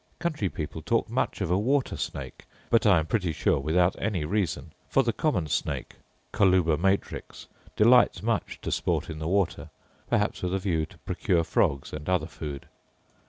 Country 0.17 0.49
people 0.49 0.81
talk 0.81 1.11
much 1.11 1.41
of 1.41 1.51
a 1.51 1.59
water 1.59 1.95
snake, 1.95 2.45
but 2.71 2.87
I 2.87 2.97
am 2.97 3.05
pretty 3.05 3.31
sure, 3.31 3.59
without 3.59 3.95
any 4.01 4.25
reason; 4.25 4.73
for 4.89 5.03
the 5.03 5.13
common 5.13 5.45
snake 5.45 5.97
(coluber 6.33 6.75
natrix) 6.75 7.45
delights 7.75 8.23
much 8.23 8.59
to 8.61 8.71
sport 8.71 9.11
in 9.11 9.19
the 9.19 9.27
water, 9.27 9.69
perhaps 10.09 10.41
with 10.41 10.55
a 10.55 10.57
view 10.57 10.87
to 10.87 10.97
procure 10.97 11.43
frogs 11.43 11.93
and 11.93 12.09
other 12.09 12.25
food. 12.25 12.65